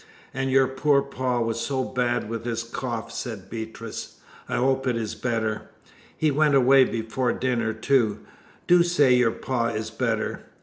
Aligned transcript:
"And 0.33 0.49
your 0.49 0.67
poor 0.67 1.03
pa 1.03 1.39
was 1.41 1.61
so 1.61 1.83
bad 1.83 2.27
with 2.27 2.43
his 2.43 2.63
cough," 2.63 3.11
said 3.11 3.51
Beatrice, 3.51 4.17
"I 4.49 4.55
hope 4.55 4.87
it 4.87 4.97
is 4.97 5.13
better. 5.13 5.69
He 6.17 6.31
went 6.31 6.55
away 6.55 6.85
before 6.85 7.33
dinner, 7.33 7.71
too! 7.71 8.21
Do 8.65 8.81
say 8.81 9.13
your 9.13 9.29
pa 9.29 9.67
is 9.67 9.91
better!" 9.91 10.45